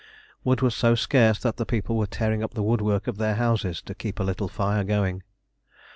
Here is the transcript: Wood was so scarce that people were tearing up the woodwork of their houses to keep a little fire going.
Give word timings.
Wood 0.43 0.61
was 0.63 0.73
so 0.73 0.95
scarce 0.95 1.37
that 1.41 1.63
people 1.67 1.95
were 1.95 2.07
tearing 2.07 2.41
up 2.41 2.55
the 2.55 2.63
woodwork 2.63 3.05
of 3.05 3.17
their 3.17 3.35
houses 3.35 3.83
to 3.83 3.93
keep 3.93 4.19
a 4.19 4.23
little 4.23 4.47
fire 4.47 4.83
going. 4.83 5.21